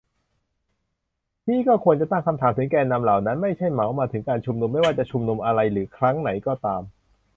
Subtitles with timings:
[1.45, 6.81] พี่ก็ควรจะตั้งคำถามถึงแกนนำเหล่านั้น ไม่ใช่เหมามาถึงการชุมนุม ไม่ว่าจะชุมนุมอะไรหรือครั้งไหนก็ตาม